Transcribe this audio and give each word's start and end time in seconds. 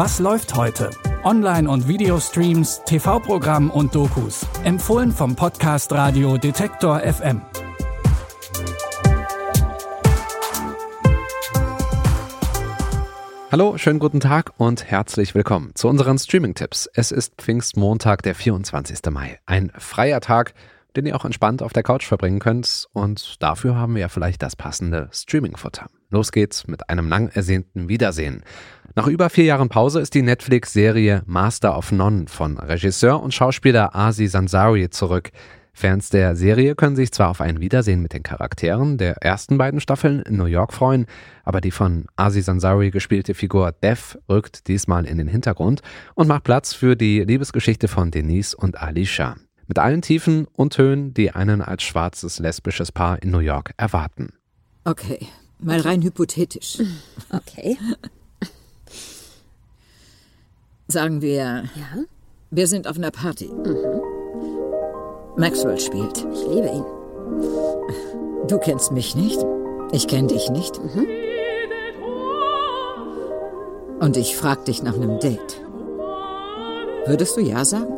Was 0.00 0.18
läuft 0.18 0.54
heute? 0.54 0.88
Online- 1.24 1.68
und 1.68 1.86
Videostreams, 1.86 2.80
TV-Programm 2.86 3.70
und 3.70 3.94
Dokus. 3.94 4.46
Empfohlen 4.64 5.12
vom 5.12 5.36
Podcast 5.36 5.92
Radio 5.92 6.38
Detektor 6.38 7.00
FM. 7.00 7.42
Hallo, 13.52 13.76
schönen 13.76 13.98
guten 13.98 14.20
Tag 14.20 14.54
und 14.56 14.86
herzlich 14.86 15.34
willkommen 15.34 15.72
zu 15.74 15.86
unseren 15.86 16.18
Streaming-Tipps. 16.18 16.88
Es 16.94 17.12
ist 17.12 17.34
Pfingstmontag, 17.36 18.22
der 18.22 18.34
24. 18.34 19.00
Mai. 19.10 19.38
Ein 19.44 19.70
freier 19.76 20.22
Tag, 20.22 20.54
den 20.96 21.04
ihr 21.04 21.14
auch 21.14 21.26
entspannt 21.26 21.62
auf 21.62 21.74
der 21.74 21.82
Couch 21.82 22.06
verbringen 22.06 22.38
könnt. 22.38 22.88
Und 22.94 23.42
dafür 23.42 23.76
haben 23.76 23.96
wir 23.96 24.00
ja 24.00 24.08
vielleicht 24.08 24.40
das 24.40 24.56
passende 24.56 25.10
Streaming-Futter. 25.12 25.88
Los 26.10 26.32
geht's 26.32 26.66
mit 26.66 26.90
einem 26.90 27.08
lang 27.08 27.28
ersehnten 27.28 27.88
Wiedersehen. 27.88 28.42
Nach 28.96 29.06
über 29.06 29.30
vier 29.30 29.44
Jahren 29.44 29.68
Pause 29.68 30.00
ist 30.00 30.14
die 30.14 30.22
Netflix-Serie 30.22 31.22
Master 31.26 31.78
of 31.78 31.92
None 31.92 32.26
von 32.26 32.58
Regisseur 32.58 33.22
und 33.22 33.32
Schauspieler 33.32 33.94
Asi 33.94 34.26
Sansari 34.26 34.90
zurück. 34.90 35.30
Fans 35.72 36.10
der 36.10 36.36
Serie 36.36 36.74
können 36.74 36.96
sich 36.96 37.12
zwar 37.12 37.30
auf 37.30 37.40
ein 37.40 37.60
Wiedersehen 37.60 38.02
mit 38.02 38.12
den 38.12 38.22
Charakteren 38.22 38.98
der 38.98 39.16
ersten 39.22 39.56
beiden 39.56 39.80
Staffeln 39.80 40.20
in 40.22 40.36
New 40.36 40.46
York 40.46 40.72
freuen, 40.72 41.06
aber 41.44 41.60
die 41.60 41.70
von 41.70 42.06
Aziz 42.16 42.48
Ansari 42.48 42.90
gespielte 42.90 43.34
Figur 43.34 43.72
Dev 43.72 44.18
rückt 44.28 44.68
diesmal 44.68 45.06
in 45.06 45.16
den 45.16 45.28
Hintergrund 45.28 45.80
und 46.14 46.28
macht 46.28 46.44
Platz 46.44 46.74
für 46.74 46.96
die 46.96 47.20
Liebesgeschichte 47.20 47.88
von 47.88 48.10
Denise 48.10 48.56
und 48.56 48.82
Alicia. 48.82 49.36
Mit 49.68 49.78
allen 49.78 50.02
Tiefen 50.02 50.46
und 50.52 50.76
Höhen, 50.76 51.14
die 51.14 51.30
einen 51.30 51.62
als 51.62 51.84
schwarzes 51.84 52.40
lesbisches 52.40 52.90
Paar 52.90 53.22
in 53.22 53.30
New 53.30 53.38
York 53.38 53.72
erwarten. 53.76 54.30
Okay, 54.84 55.28
mal 55.62 55.80
rein 55.80 56.02
hypothetisch. 56.02 56.78
Okay. 57.32 57.78
Sagen 60.88 61.22
wir, 61.22 61.36
Ja, 61.76 62.04
wir 62.50 62.66
sind 62.66 62.88
auf 62.88 62.96
einer 62.96 63.12
Party. 63.12 63.46
Mhm. 63.46 64.00
Maxwell 65.36 65.78
spielt. 65.78 66.18
ich 66.18 66.46
liebe 66.48 66.68
ihn. 66.68 66.84
Du 68.48 68.58
kennst 68.58 68.90
mich 68.90 69.14
nicht. 69.14 69.38
Ich 69.92 70.08
kenne 70.08 70.26
dich 70.26 70.50
nicht. 70.50 70.76
Mhm. 70.82 71.06
Und 74.00 74.16
ich 74.16 74.36
frag 74.36 74.64
dich 74.64 74.82
nach 74.82 74.94
einem 74.94 75.20
Date. 75.20 75.60
Würdest 77.06 77.36
du 77.36 77.40
ja 77.42 77.64
sagen? 77.64 77.92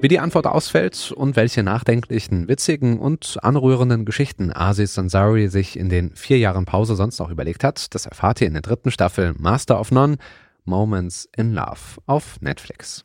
Wie 0.00 0.06
die 0.06 0.20
Antwort 0.20 0.46
ausfällt 0.46 1.10
und 1.10 1.34
welche 1.34 1.64
nachdenklichen, 1.64 2.46
witzigen 2.46 3.00
und 3.00 3.36
anrührenden 3.42 4.04
Geschichten 4.04 4.52
Aziz 4.54 4.96
Ansari 4.96 5.48
sich 5.48 5.76
in 5.76 5.88
den 5.88 6.14
vier 6.14 6.38
Jahren 6.38 6.66
Pause 6.66 6.94
sonst 6.94 7.18
noch 7.18 7.30
überlegt 7.30 7.64
hat, 7.64 7.92
das 7.96 8.06
erfahrt 8.06 8.40
ihr 8.40 8.46
in 8.46 8.52
der 8.52 8.62
dritten 8.62 8.92
Staffel 8.92 9.34
Master 9.36 9.80
of 9.80 9.90
None, 9.90 10.18
Moments 10.64 11.28
in 11.36 11.52
Love 11.52 12.00
auf 12.06 12.40
Netflix. 12.40 13.04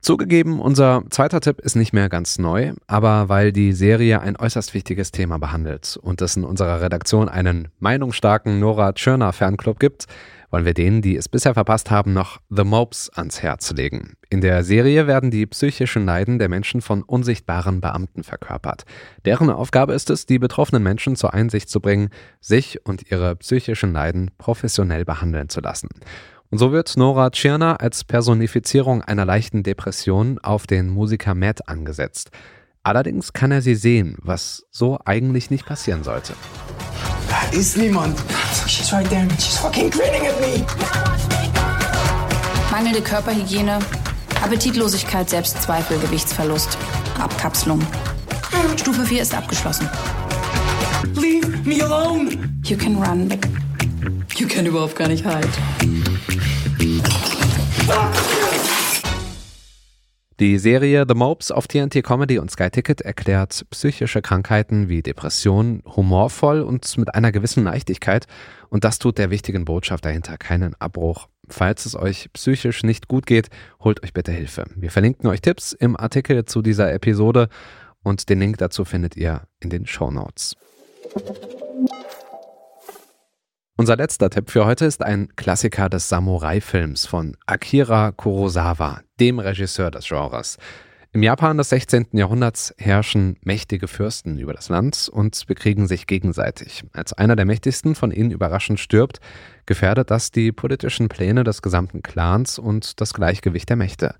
Zugegeben, 0.00 0.60
unser 0.60 1.02
zweiter 1.10 1.40
Tipp 1.40 1.60
ist 1.60 1.76
nicht 1.76 1.92
mehr 1.92 2.08
ganz 2.08 2.38
neu, 2.38 2.72
aber 2.86 3.28
weil 3.28 3.52
die 3.52 3.72
Serie 3.72 4.20
ein 4.20 4.36
äußerst 4.36 4.74
wichtiges 4.74 5.10
Thema 5.10 5.38
behandelt 5.38 5.96
und 6.00 6.20
es 6.22 6.36
in 6.36 6.44
unserer 6.44 6.80
Redaktion 6.80 7.28
einen 7.28 7.68
meinungsstarken 7.80 8.60
Nora 8.60 8.92
Tschirner 8.92 9.32
Fanclub 9.32 9.78
gibt, 9.78 10.06
wollen 10.52 10.66
wir 10.66 10.74
denen, 10.74 11.02
die 11.02 11.16
es 11.16 11.28
bisher 11.28 11.54
verpasst 11.54 11.90
haben, 11.90 12.12
noch 12.12 12.40
The 12.50 12.62
Mopes 12.62 13.10
ans 13.10 13.42
Herz 13.42 13.72
legen. 13.72 14.14
In 14.28 14.42
der 14.42 14.62
Serie 14.62 15.06
werden 15.06 15.30
die 15.30 15.46
psychischen 15.46 16.04
Leiden 16.04 16.38
der 16.38 16.48
Menschen 16.50 16.82
von 16.82 17.02
unsichtbaren 17.02 17.80
Beamten 17.80 18.22
verkörpert. 18.22 18.84
Deren 19.24 19.50
Aufgabe 19.50 19.94
ist 19.94 20.10
es, 20.10 20.26
die 20.26 20.38
betroffenen 20.38 20.82
Menschen 20.82 21.16
zur 21.16 21.32
Einsicht 21.32 21.70
zu 21.70 21.80
bringen, 21.80 22.10
sich 22.40 22.84
und 22.86 23.10
ihre 23.10 23.34
psychischen 23.36 23.92
Leiden 23.92 24.30
professionell 24.36 25.06
behandeln 25.06 25.48
zu 25.48 25.60
lassen. 25.60 25.88
Und 26.50 26.58
so 26.58 26.70
wird 26.70 26.98
Nora 26.98 27.30
Tschirner 27.30 27.80
als 27.80 28.04
Personifizierung 28.04 29.00
einer 29.00 29.24
leichten 29.24 29.62
Depression 29.62 30.38
auf 30.38 30.66
den 30.66 30.90
Musiker 30.90 31.34
Matt 31.34 31.66
angesetzt. 31.66 32.30
Allerdings 32.82 33.32
kann 33.32 33.52
er 33.52 33.62
sie 33.62 33.74
sehen, 33.74 34.18
was 34.20 34.66
so 34.70 34.98
eigentlich 35.04 35.50
nicht 35.50 35.64
passieren 35.64 36.04
sollte. 36.04 36.34
Da 37.52 37.58
ist 37.58 37.76
niemand. 37.76 38.18
She's 38.66 38.92
right 38.92 39.08
there 39.10 39.22
and 39.22 39.32
she's 39.32 39.58
fucking 39.58 39.90
grinning 39.90 40.26
at 40.26 40.40
me. 40.40 40.64
Mangelnde 42.70 43.02
Körperhygiene, 43.02 43.78
Appetitlosigkeit, 44.42 45.28
Selbstzweifel, 45.28 45.98
Gewichtsverlust, 45.98 46.78
Abkapselung. 47.20 47.80
Stufe 48.76 49.04
4 49.04 49.22
ist 49.22 49.34
abgeschlossen. 49.34 49.88
Leave 51.14 51.46
me 51.64 51.82
alone. 51.82 52.38
You 52.64 52.76
can 52.76 52.96
run, 52.96 53.28
but 53.28 54.40
you 54.40 54.46
can 54.46 54.64
überhaupt 54.64 54.96
gar 54.96 55.08
nicht 55.08 55.24
hide. 55.24 55.48
Die 60.42 60.58
Serie 60.58 61.04
The 61.06 61.14
Mopes 61.14 61.52
auf 61.52 61.68
TNT 61.68 62.02
Comedy 62.02 62.40
und 62.40 62.50
Sky 62.50 62.68
Ticket 62.68 63.00
erklärt 63.00 63.64
psychische 63.70 64.22
Krankheiten 64.22 64.88
wie 64.88 65.00
Depressionen 65.00 65.84
humorvoll 65.86 66.62
und 66.62 66.98
mit 66.98 67.14
einer 67.14 67.30
gewissen 67.30 67.62
Leichtigkeit. 67.62 68.26
Und 68.68 68.82
das 68.82 68.98
tut 68.98 69.18
der 69.18 69.30
wichtigen 69.30 69.64
Botschaft 69.64 70.04
dahinter 70.04 70.36
keinen 70.38 70.74
Abbruch. 70.80 71.28
Falls 71.48 71.86
es 71.86 71.94
euch 71.94 72.28
psychisch 72.32 72.82
nicht 72.82 73.06
gut 73.06 73.24
geht, 73.26 73.50
holt 73.84 74.02
euch 74.02 74.12
bitte 74.12 74.32
Hilfe. 74.32 74.64
Wir 74.74 74.90
verlinken 74.90 75.30
euch 75.30 75.42
Tipps 75.42 75.74
im 75.74 75.96
Artikel 75.96 76.44
zu 76.44 76.60
dieser 76.60 76.92
Episode 76.92 77.48
und 78.02 78.28
den 78.28 78.40
Link 78.40 78.58
dazu 78.58 78.84
findet 78.84 79.16
ihr 79.16 79.42
in 79.60 79.70
den 79.70 79.86
Show 79.86 80.10
Notes. 80.10 80.56
Unser 83.82 83.96
letzter 83.96 84.30
Tipp 84.30 84.48
für 84.48 84.64
heute 84.64 84.84
ist 84.84 85.02
ein 85.02 85.34
Klassiker 85.34 85.88
des 85.88 86.08
Samurai-Films 86.08 87.04
von 87.04 87.36
Akira 87.46 88.12
Kurosawa, 88.12 89.00
dem 89.18 89.40
Regisseur 89.40 89.90
des 89.90 90.06
Genres. 90.06 90.56
Im 91.12 91.24
Japan 91.24 91.58
des 91.58 91.70
16. 91.70 92.06
Jahrhunderts 92.12 92.72
herrschen 92.78 93.38
mächtige 93.42 93.88
Fürsten 93.88 94.38
über 94.38 94.52
das 94.52 94.68
Land 94.68 95.10
und 95.12 95.48
bekriegen 95.48 95.88
sich 95.88 96.06
gegenseitig. 96.06 96.84
Als 96.92 97.12
einer 97.12 97.34
der 97.34 97.44
mächtigsten 97.44 97.96
von 97.96 98.12
ihnen 98.12 98.30
überraschend 98.30 98.78
stirbt, 98.78 99.18
gefährdet 99.66 100.12
das 100.12 100.30
die 100.30 100.52
politischen 100.52 101.08
Pläne 101.08 101.42
des 101.42 101.60
gesamten 101.60 102.02
Clans 102.02 102.60
und 102.60 103.00
das 103.00 103.12
Gleichgewicht 103.12 103.68
der 103.68 103.76
Mächte. 103.76 104.14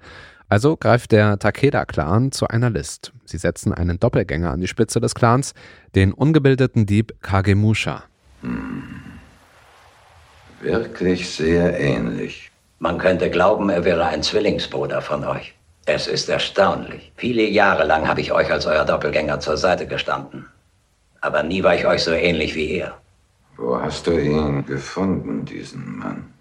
Also 0.48 0.76
greift 0.76 1.12
der 1.12 1.38
Takeda-Clan 1.38 2.32
zu 2.32 2.48
einer 2.48 2.70
List. 2.70 3.12
Sie 3.26 3.38
setzen 3.38 3.72
einen 3.72 4.00
Doppelgänger 4.00 4.50
an 4.50 4.60
die 4.60 4.66
Spitze 4.66 4.98
des 4.98 5.14
Clans, 5.14 5.54
den 5.94 6.12
ungebildeten 6.12 6.84
Dieb 6.84 7.14
Kagemusha. 7.22 8.02
Wirklich 10.62 11.28
sehr 11.28 11.78
ähnlich. 11.78 12.50
Man 12.78 12.98
könnte 12.98 13.30
glauben, 13.30 13.68
er 13.68 13.84
wäre 13.84 14.06
ein 14.06 14.22
Zwillingsbruder 14.22 15.02
von 15.02 15.24
euch. 15.24 15.54
Es 15.86 16.06
ist 16.06 16.28
erstaunlich. 16.28 17.12
Viele 17.16 17.42
Jahre 17.42 17.84
lang 17.84 18.06
habe 18.06 18.20
ich 18.20 18.32
euch 18.32 18.50
als 18.50 18.66
euer 18.66 18.84
Doppelgänger 18.84 19.40
zur 19.40 19.56
Seite 19.56 19.86
gestanden. 19.86 20.46
Aber 21.20 21.42
nie 21.42 21.64
war 21.64 21.74
ich 21.74 21.86
euch 21.86 22.04
so 22.04 22.12
ähnlich 22.12 22.54
wie 22.54 22.78
er. 22.78 22.96
Wo 23.56 23.80
hast 23.80 24.06
du 24.06 24.16
ihn 24.16 24.64
gefunden, 24.64 25.44
diesen 25.44 25.98
Mann? 25.98 26.32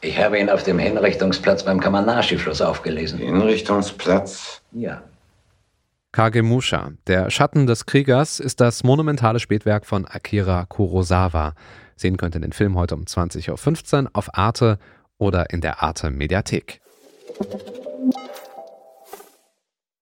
Ich 0.00 0.18
habe 0.18 0.38
ihn 0.38 0.50
auf 0.50 0.64
dem 0.64 0.78
Hinrichtungsplatz 0.78 1.64
beim 1.64 1.80
Kamanashi-Fluss 1.80 2.60
aufgelesen. 2.60 3.18
Hinrichtungsplatz? 3.18 4.62
Ja. 4.72 5.02
Kagemusha, 6.12 6.92
der 7.06 7.30
Schatten 7.30 7.66
des 7.66 7.86
Kriegers, 7.86 8.40
ist 8.40 8.60
das 8.60 8.84
monumentale 8.84 9.38
Spätwerk 9.38 9.86
von 9.86 10.06
Akira 10.06 10.64
Kurosawa. 10.66 11.54
Sehen 11.96 12.16
könnt 12.16 12.34
ihr 12.34 12.40
den 12.40 12.52
Film 12.52 12.76
heute 12.76 12.94
um 12.94 13.02
20.15 13.02 14.04
Uhr 14.04 14.10
auf 14.12 14.36
Arte 14.36 14.78
oder 15.18 15.50
in 15.50 15.60
der 15.60 15.82
Arte 15.82 16.10
Mediathek. 16.10 16.80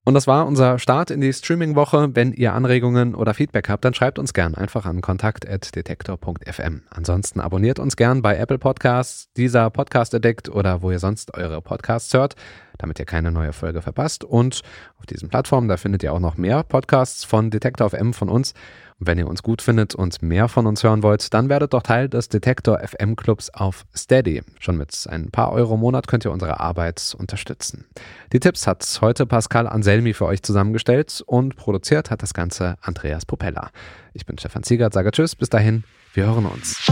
Und 0.07 0.13
das 0.13 0.27
war 0.27 0.47
unser 0.47 0.79
Start 0.79 1.11
in 1.11 1.23
die 1.23 1.33
Streaming-Woche. 1.33 2.11
Wenn 2.13 2.35
ihr 2.35 2.53
Anregungen 2.53 3.15
oder 3.15 3.33
Feedback 3.33 3.71
habt, 3.71 3.87
dann 3.87 3.95
schreibt 3.95 4.19
uns 4.19 4.35
gern 4.35 4.55
einfach 4.55 4.85
an 4.85 5.01
kontakt.detektor.fm. 5.01 6.83
Ansonsten 6.91 7.41
abonniert 7.41 7.79
uns 7.79 7.97
gern 7.97 8.21
bei 8.21 8.37
Apple 8.37 8.59
Podcasts, 8.59 9.33
dieser 9.35 9.71
Podcast 9.71 10.15
Addict 10.15 10.51
oder 10.51 10.83
wo 10.83 10.91
ihr 10.91 10.99
sonst 10.99 11.33
eure 11.33 11.63
Podcasts 11.63 12.13
hört, 12.13 12.37
damit 12.79 12.99
ihr 12.99 13.05
keine 13.05 13.33
neue 13.33 13.53
Folge 13.53 13.83
verpasst. 13.83 14.25
Und 14.25 14.61
auf 14.99 15.07
diesen 15.07 15.29
Plattformen, 15.29 15.69
da 15.69 15.77
findet 15.77 16.03
ihr 16.03 16.13
auch 16.13 16.21
noch 16.21 16.37
mehr 16.37 16.63
Podcasts 16.63 17.25
von 17.25 17.51
Detektor 17.51 17.91
FM 17.91 18.13
von 18.13 18.29
uns. 18.29 18.55
Und 19.01 19.09
wenn 19.09 19.19
ihr 19.19 19.27
uns 19.27 19.43
gut 19.43 19.61
findet 19.61 19.95
und 19.95 20.23
mehr 20.23 20.49
von 20.49 20.67
uns 20.67 20.85
hören 20.85 21.03
wollt, 21.03 21.35
dann 21.35 21.49
werdet 21.49 21.75
doch 21.75 21.83
Teil 21.83 22.09
des 22.09 22.29
Detektor 22.29 22.79
FM 22.79 23.17
Clubs 23.17 23.51
auf 23.51 23.85
Steady. 23.95 24.43
Schon 24.61 24.77
mit 24.77 25.07
ein 25.11 25.31
paar 25.31 25.53
Euro 25.53 25.75
im 25.75 25.81
Monat 25.81 26.07
könnt 26.07 26.25
ihr 26.25 26.31
unsere 26.31 26.61
Arbeit 26.61 27.15
unterstützen. 27.19 27.87
Die 28.33 28.41
Tipps 28.41 28.67
hat 28.67 28.99
heute 29.01 29.27
Pascal 29.27 29.67
Anselmi 29.67 30.15
für 30.15 30.27
euch 30.27 30.43
zusammengestellt 30.43 31.23
und 31.27 31.57
produziert 31.57 32.11
hat 32.11 32.23
das 32.23 32.35
Ganze 32.35 32.77
Andreas 32.83 33.27
Popella. 33.27 33.71
Ich 34.13 34.27
bin 34.27 34.39
Stefan 34.39 34.63
Ziegert, 34.63 34.95
sage 34.95 35.11
Tschüss, 35.11 35.35
bis 35.35 35.49
dahin, 35.49 35.83
wir 36.15 36.27
hören 36.27 36.47
uns. 36.47 36.91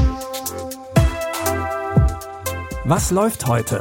Was 2.85 3.13
läuft 3.13 3.47
heute? 3.47 3.81